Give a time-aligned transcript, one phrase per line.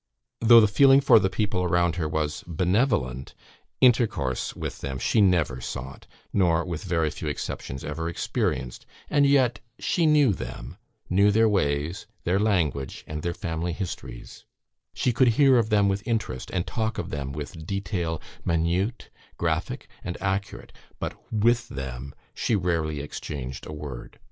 [0.39, 3.35] Though the feeling for the people around her was benevolent,
[3.81, 9.59] intercourse with them she never sought, nor, with very few exceptions, ever experienced and yet
[9.77, 10.75] she knew them,
[11.07, 14.43] knew their ways, their language, and their family histories;
[14.95, 19.87] she could hear of them with interest, and talk of them with detail minute, graphic,
[20.03, 24.17] and accurate; but WITH them she rarely exchanged a word.